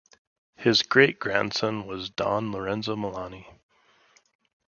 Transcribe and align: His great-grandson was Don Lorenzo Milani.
His 0.55 0.81
great-grandson 0.81 1.85
was 1.85 2.09
Don 2.09 2.51
Lorenzo 2.51 2.95
Milani. 2.95 3.45